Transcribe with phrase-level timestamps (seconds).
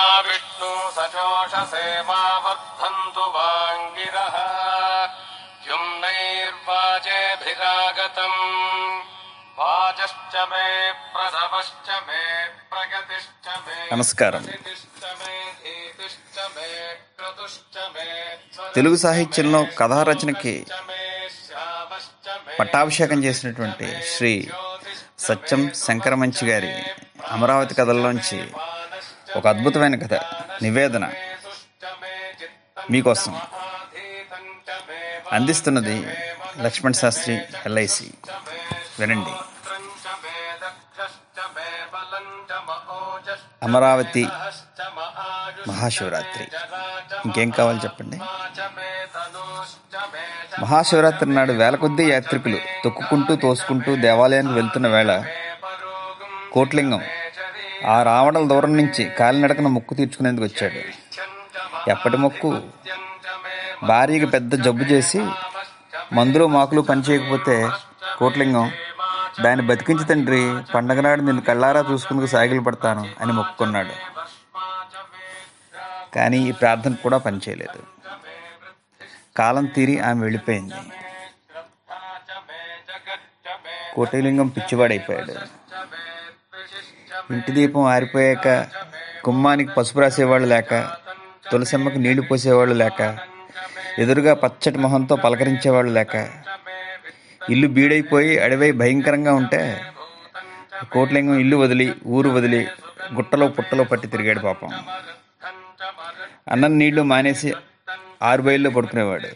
[0.00, 4.36] विष्णु सचोषसे मा वर्धन्तु वाङ्गिरः
[5.68, 8.40] युम्नैर्वाचेभिरागतम्
[9.58, 10.66] वाचश्च मे
[11.14, 12.22] प्रसवश्च मे
[12.72, 15.32] प्रगतिश्च मे నమస్కారం प्रसिद्धिश्च मे
[15.62, 16.68] धीतिश्च मे
[17.18, 18.08] क्रतुश्च मे
[18.76, 21.00] తెలుగు సాహిత్యంలో కథా రచనకి च मे
[21.38, 24.32] श्यामश्च मे పట్టాభిషేకం చేసినటువంటి శ్రీ
[25.26, 26.72] సత్యం శంకరమంచి గారి
[27.34, 28.38] అమరావతి కథల్లోంచి
[29.35, 30.13] ఒక అద్భుతమైన కథ
[30.61, 31.11] నివేదన
[32.91, 33.41] మీకోసం.
[35.31, 36.17] అందిస్తున్నది
[36.57, 37.35] లక్ష్మణ్ శాస్త్రి
[37.65, 38.13] ఎల్ఐసి
[38.99, 39.33] వినండి.
[43.63, 44.27] అమరావతి
[45.67, 46.47] మహాశివరాత్రి.
[47.25, 48.17] ఇంకేం కావాలి చెప్పండి?
[50.61, 55.25] మహాశివరాత్రి నాడు వేల కొద్దీ యాత్రికులు తొక్కుకుంటూ తోసుకుంటూ దేవాలయానికి వెళ్తున్న వేళ
[56.51, 57.03] కోట్లింగం
[57.85, 60.81] ఆ రావణల దూరం నుంచి కాలినడకన మొక్కు తీర్చుకునేందుకు వచ్చాడు.
[61.89, 62.61] ఎప్పటి మొక్కు?
[63.83, 65.27] భార్యకి పెద్ద జబ్బు చేసి
[66.13, 67.69] మందులు మాకులు పనిచేయకపోతే
[68.17, 68.71] కోట్లింగం
[69.41, 73.93] దాన్ని బతికించి తండ్రి పండగ నాడు నేను కళ్ళారా చూసుకుందుకు సాగిలు పడతాను అని మొక్కుకున్నాడు.
[76.15, 77.83] కానీ ఈ ప్రార్థన కూడా పనిచేయలేదు
[79.37, 80.73] కాలం తీరి ఆమె వెళ్ళిపోయింది.
[83.95, 85.60] కోటిలింగం పిచ్చివాడైపోయాడు.
[87.29, 88.47] ఇంటి దీపం ఆరిపోయాక
[89.25, 90.73] గుమ్మానికి పసుపు రాసేవాళ్ళు లేక
[91.51, 93.17] తులసమ్మకి నీళ్ళు పోసేవాళ్ళు లేక
[93.99, 96.15] ఎదురుగా పచ్చటి మొహంతో పలకరించేవాళ్ళు లేక
[97.49, 99.61] ఇల్లు బీడైపోయి అడవై భయంకరంగా ఉంటే
[100.93, 102.67] కోట్లింగం ఇల్లు వదిలి ఊరు వదిలి
[103.13, 104.71] గుట్టలో పుట్టలో పట్టి తిరిగాడు పాపం.
[106.47, 107.53] అన్నం నీళ్ళు మానేసి
[108.21, 109.29] ఆరు బయల్లో పడుకునేవాడు.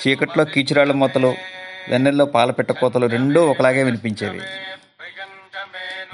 [0.00, 1.34] చీకట్లో కీచురాళ్ళ మూతలు
[1.88, 4.40] వెన్నెల్లో పాల పెట్ట కోతలు రెండూ ఒకలాగే వినిపించేవి.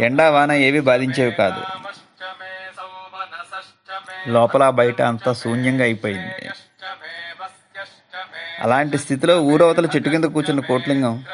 [0.00, 1.62] ఎండా వాన ఏవి బాధించేవి కాదు.
[4.28, 6.48] లోపల బయట అంతా శూన్యంగా అయిపోయింది.
[8.60, 11.24] అలాంటి స్థితిలో ఊరవతల చెట్టు కింద కూర్చున్న కోట్లింగం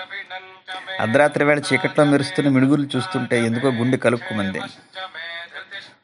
[1.00, 4.60] అర్ధరాత్రి వేళ చీకట్లో మెరుస్తున్న మిడుగులు చూస్తుంటే ఎందుకో గుండె కలుక్కుమంది.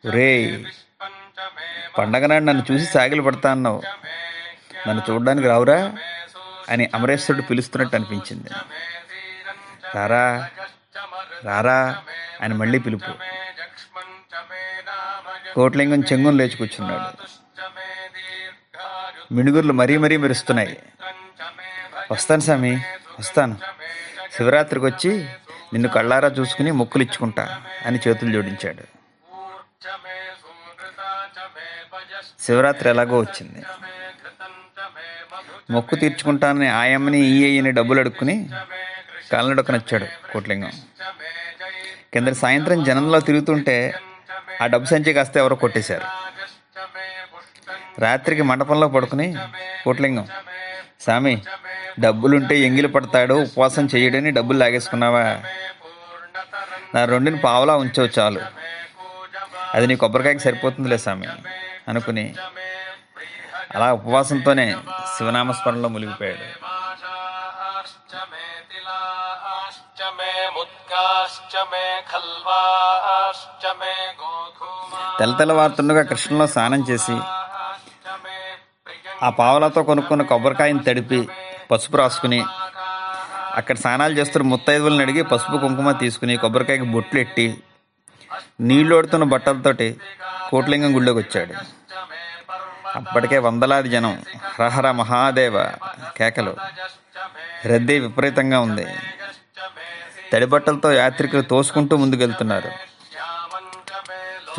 [0.08, 0.64] ఒరే
[1.98, 3.82] పండగనాడు నన్ను చూసి సాగిలు పడతా అన్నావు.
[4.88, 5.96] నన్ను చూడడానికి రావురా
[6.68, 8.50] అని అమరేశ్వరుడు పిలుస్తున్నట్టు అనిపించింది.
[9.94, 10.48] రారా
[11.44, 12.02] రారా
[12.42, 13.12] ఆయన మళ్ళీ పిలుపు.
[15.54, 17.36] కోట్లింగం చెంగును లేచి కూర్చున్నాడు
[19.34, 20.78] మిణుగుర్లు మరీ మరీ మెరుస్తున్నాయి.
[22.12, 22.76] వస్తాను స్వామి
[23.18, 23.56] వస్తాను.
[24.32, 25.28] శివరాత్రికి వచ్చి
[25.72, 28.84] నిన్ను కళ్ళారా చూసుకుని మొక్కులు ఇచ్చుకుంటా అని చేతులు జోడించాడు.
[32.40, 33.64] శివరాత్రి ఎలాగో వచ్చింది.
[35.70, 38.48] మొక్కు తీర్చుకుంటానని ఆయమ్మని ఈ అయ్యని డబ్బులు అడుక్కుని
[39.32, 40.70] కాలనడొక్కనొచ్చాడు కోట్లింగం.
[42.12, 43.94] కింద సాయంత్రం జనంలో తిరుగుతుంటే
[44.62, 46.06] ఆ డబ్బు సంచి కాస్త ఎవరో కొట్టేశారు.
[48.00, 49.36] రాత్రికి మండపంలో పడుకుని
[49.84, 50.28] కోట్లింగం
[51.00, 51.42] స్వామి
[52.00, 55.22] డబ్బులుంటే ఎంగిలి పడతాడు ఉపవాసం చేయడని డబ్బులు లాగేసుకున్నావా?
[56.94, 58.40] నా రెండుని పావలా ఉంచవు చాలు.
[59.74, 61.26] అది నీ కొబ్బరికాయకి సరిపోతుందిలే స్వామి
[61.88, 62.34] అనుకుని
[63.74, 64.76] అలా ఉపవాసంతోనే
[65.18, 66.75] శివనామస్మరణలో మునిగిపోయాడు.
[67.85, 77.15] माशाश्च मे तिलाश्च मे मुद्गाश्च मे खल्वाश्च मे गोधूमा తెల్ల తెల్లవారుతుండగా కృష్ణలో స్నానం చేసి
[78.23, 78.37] मे
[79.21, 81.19] ఆ పావలతో కొనుక్కున్న కొబ్బరికాయని తడిపి
[81.71, 82.39] పసుపు రాసుకుని
[83.55, 87.47] అక్కడ స్నానాలు చేస్తున్న ముత్తైదువులను అడిగి పసుపు కుంకుమ తీసుకుని కొబ్బరికాయకి బొట్లు ఎట్టి
[88.69, 89.89] నీళ్లు ఓడుతున్న బట్టలతోటి
[90.49, 91.53] కోట్లింగం గుళ్ళోకి వచ్చాడు
[92.95, 94.15] అప్పటికే వందలాది జనం
[94.51, 95.57] హరహర మహాదేవ
[96.17, 96.53] కేకలు
[97.64, 98.86] రద్దీ విపరీతంగా ఉంది.
[100.32, 102.70] తడి బట్టలతో యాత్రికులు తోసుకుంటూ ముందుకెళ్తున్నారు.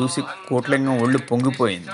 [0.02, 1.92] చూసి కోట్లింగం ఒళ్ళు పొంగిపోయింది.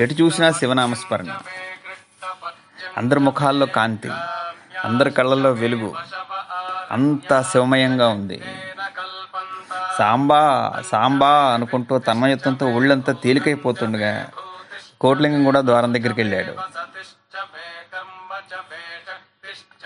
[0.00, 1.38] ఎటు చూసినా శివనామస్మరణ.
[2.96, 4.10] అందరి ముఖాల్లో కాంతి
[4.84, 5.94] అందరి కళ్ళల్లో వెలుగు.
[6.90, 8.42] అంతా శివమయంగా ఉంది.
[9.98, 14.26] సాంబా సాంబా అనుకుంటూ తన్మయత్వంతో ఒళ్ళంతా తేలికైపోతుండగా
[15.00, 16.52] కోట్లింగం కూడా ద్వారం దగ్గరికి వెళ్ళాడు.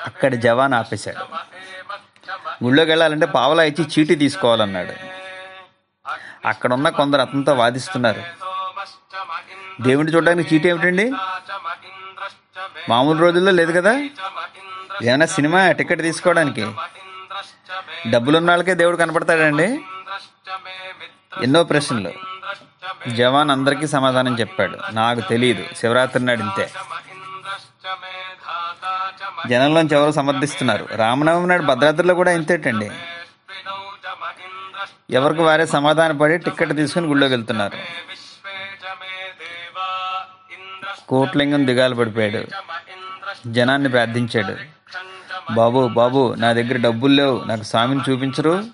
[0.07, 1.19] అక్కడ జవాన్ ఆపేశాడు.
[2.65, 4.93] గుళ్ళోకి వెళ్ళాలంటే పావలా ఇచ్చి చీటీ తీసుకోవాలన్నాడు.
[6.49, 8.23] అక్కడున్న కొందరు అతనితో వాదిస్తున్నారు.
[9.81, 11.13] దేవుడిని చూడడానికి చీటీ ఏమిటండి?
[12.89, 13.93] మామూలు రోజుల్లో లేదు కదా?
[15.03, 16.73] ఏమైనా సినిమా టికెట్ తీసుకోవడానికి?
[18.11, 19.85] డబ్బులున్న వాళ్ళకే దేవుడు కనపడతాడండి?
[21.43, 22.34] ఎన్నో ప్రశ్నలు.
[23.09, 24.79] జవాన్ అందరికీ సమాధానం చెప్పాడు.
[24.93, 26.71] నాకు తెలియదు శివరాత్రి నాడు ఇంతే.
[29.49, 30.89] జనంలోంచి ఎవరు సమర్థిస్తున్నారు?
[30.95, 32.91] రామనవమి నాడు భద్రాద్రిలో కూడా ఇంతేటండి.
[35.11, 37.77] ఎవరికి వారే సమాధానపడి టిక్కెట్ తీసుకుని గుళ్ళోకి వెళ్తున్నారు.
[41.09, 42.45] కోట్లింగం దిగాలు పడిపోయాడు.
[43.47, 44.57] జనాన్ని ప్రార్థించాడు.
[45.55, 47.45] బాబు బాబు నా దగ్గర డబ్బులు లేవు.
[47.47, 48.65] నాకు స్వామిని చూపించరు.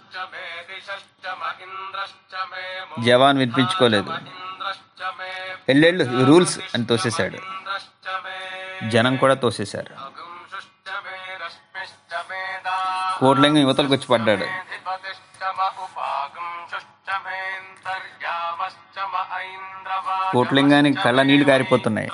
[2.99, 4.15] జవాన్ వినిపించుకోలేదు.
[5.69, 7.39] ఎల్లెళ్ళు ఈ రూల్స్ అని తోసేశాడు.
[8.89, 10.21] జనం కూడా తోసేశారు.
[13.19, 14.47] కోట్లింగం యువతలకు వచ్చి పడ్డాడు.
[20.33, 22.11] కోట్లింగానికి కళ్ళ నీళ్ళు కారిపోతున్నాయి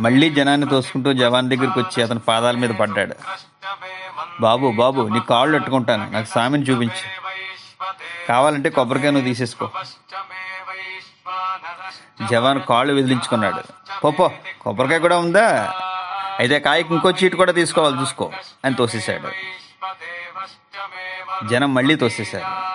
[0.00, 3.14] మళ్ళీ జనాన్ని తోసుకుంటూ జవాన్ దగ్గరికి వచ్చి అతని పాదాల మీద పడ్డాడు.
[4.40, 6.10] బాబు బాబు నీ కాళ్ళు పెట్టుకుంటాను.
[6.10, 7.19] నాకు స్వామిని చూపించు.
[8.28, 9.70] కావాలంటే కొబ్బరికాయ నువ్వు తీసేసుకో.
[12.30, 13.62] జవాన్ కాళ్ళు విదిలించుకున్నాడు.
[14.00, 15.74] పోపో కొబ్బరికాయ కూడా ఉందా?
[16.38, 18.32] అయితే కాయకి ఇంకో చీటు కూడా తీసుకోవాలి చూసుకో
[18.64, 19.28] అని తోసేశాడు.
[21.46, 22.70] జనం మళ్ళీ తోసేశారు.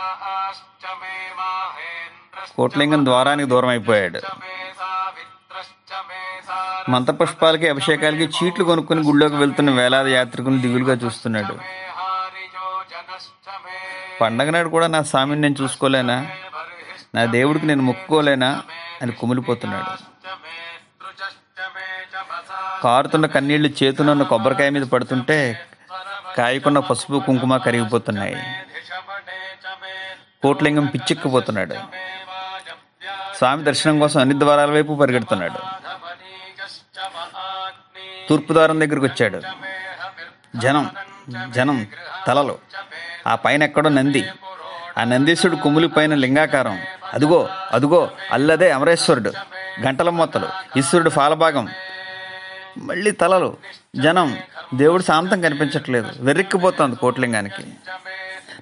[2.56, 4.22] కోట్లింగం ద్వారానికి దూరం అయిపోయాడు.
[6.90, 11.60] మంత పుష్పాలకి అభిషేకాలకి చీట్లు కొనుక్కుని గుళ్ళోకి వెళ్తున్న వేలాది యాత్రికులను దిగులుగా చూస్తున్నాడు.
[14.22, 16.32] పండగ నాడు కూడా నా స్వామిని నేను చూసుకోలేనా?
[17.16, 18.64] నా దేవుడికి నేను మొక్కుకోలేనా?
[19.02, 20.16] అని కుమిలిపోతున్నాడు.
[22.84, 25.66] కారుతున్న కన్నీళ్ళు చేతునున్న కొబ్బరికాయ మీద పడుతుంటే
[26.38, 28.36] కాయకున్న పసుపు కుంకుమ కరిగిపోతున్నాయి.
[30.42, 31.76] కోట్లింగం పిచ్చెక్కిపోతున్నాడు.
[33.36, 35.58] స్వామి దర్శనం కోసం అన్ని ద్వారాల వైపు పరిగెడుతున్నాడు.
[38.30, 39.42] తూర్పు ద్వారం దగ్గరికి వచ్చాడు.
[40.56, 40.92] జనం
[41.30, 41.88] జనం
[42.28, 42.58] తలలు.
[43.28, 44.30] ఆ పైన ఎక్కడో నంది.
[44.98, 46.82] ఆ నందీశుడు కుమ్ములి పైన లింగాకారం.
[47.14, 49.34] అదుగో అదుగో అల్లదే అమరేశ్వరుడు.
[49.86, 51.70] గంటల మొత్తలు ఈశ్వరుడు ఫాలభాగం.
[52.78, 53.58] మళ్ళీ తలలు.
[53.96, 54.38] జనం.
[54.74, 56.10] దేవుడు శాంతం కనిపించట్లేదు.
[56.20, 57.64] వెర్రిక్కిపోతుంది కోట్లింగానికి.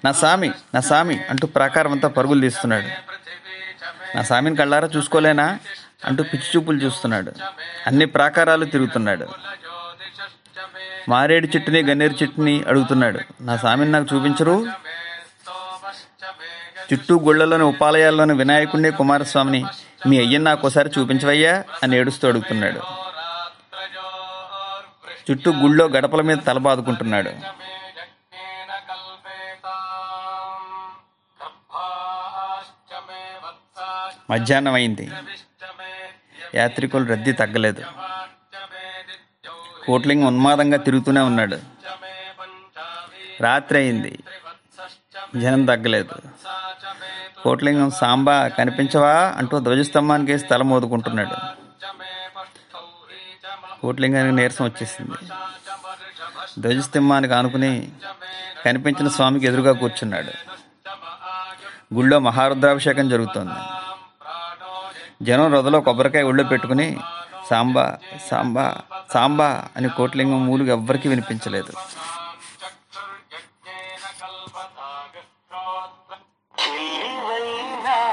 [0.05, 2.87] నా స్వామి నా స్వామి అంటూ ప్రాకారం అంతా పరుగులు తీస్తున్నాడు.
[4.15, 5.59] నా స్వామిని కళ్ళారా చూసుకోలేనా?
[6.05, 7.31] అంటూ పిచ్చి చూపులు చూస్తున్నాడు.
[7.87, 9.27] అన్ని ప్రాకారాలు తిరుగుతున్నాడు.
[11.09, 13.19] మారేడు చెట్టుని గన్నేరు చెట్టుని అడుగుతున్నాడు.
[13.41, 14.67] నా స్వామిని నాకు చూపించరు.
[16.93, 19.65] చుట్టూ గుళ్ళలోని ఉపాలయాల్లోని వినాయకుడిని కుమారస్వామిని
[20.07, 22.79] మీ అయ్యని నాకు ఒకసారి చూపించవయ్యా అని ఏడుస్తూ అడుగుతున్నాడు.
[25.31, 27.29] చుట్టూ గుళ్ళో గడపల మీద తలబాదుకుంటున్నాడు బాదుకుంటున్నాడు.
[34.29, 35.11] మధ్యాహ్నం అయింది
[36.55, 37.81] యాత్రికులు రద్దీ తగ్గలేదు.
[39.87, 41.57] కోట్లింగం ఉన్మాదంగా తిరుగుతూనే ఉన్నాడు.
[43.41, 44.19] రాత్రి అయింది
[45.35, 46.15] జనం తగ్గలేదు.
[47.43, 51.35] కోట్లింగం సాంబా కనిపించవా అంటూ ధ్వజస్తంభానికి వేసి తల మోదుకుంటున్నాడు
[53.81, 55.29] కోట్లింగానికి నీరసం వచ్చేసింది.
[56.59, 57.91] ధ్వజస్తంభానికి ఆనుకుని
[58.65, 60.31] కనిపించిన స్వామికి ఎదురుగా కూర్చున్నాడు.
[61.93, 63.59] గుళ్ళో మహారుద్రాభిషేకం జరుగుతోంది.
[65.25, 66.97] జనం రొదలో కొబ్బరికాయ ఒళ్ళో పెట్టుకుని
[67.49, 67.97] సాంబా
[68.29, 68.65] సాంబా
[69.13, 71.73] సాంబా అని కోట్లింగం మూలుగు ఎవ్వరికీ వినిపించలేదు.